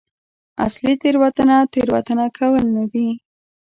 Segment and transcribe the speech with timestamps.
[0.65, 3.07] اصلي تېروتنه تېروتنه کول نه دي.